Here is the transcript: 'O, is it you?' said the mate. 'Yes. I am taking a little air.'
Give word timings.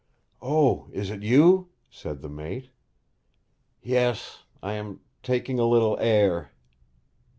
'O, 0.41 0.87
is 0.93 1.11
it 1.11 1.21
you?' 1.21 1.69
said 1.91 2.23
the 2.23 2.27
mate. 2.27 2.71
'Yes. 3.83 4.45
I 4.63 4.73
am 4.73 5.01
taking 5.21 5.59
a 5.59 5.65
little 5.67 5.95
air.' 5.99 6.49